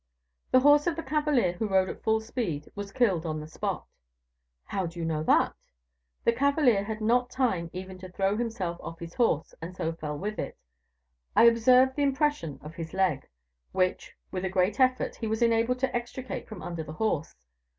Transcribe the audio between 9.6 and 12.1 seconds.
and so fell with it. I observed the